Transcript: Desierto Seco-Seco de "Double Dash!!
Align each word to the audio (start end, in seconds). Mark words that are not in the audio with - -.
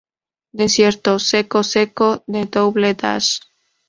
Desierto 0.51 1.19
Seco-Seco 1.19 2.23
de 2.25 2.45
"Double 2.47 2.95
Dash!! 2.95 3.39